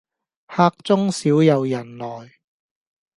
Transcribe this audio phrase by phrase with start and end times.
[0.47, 2.31] 客中少有人來，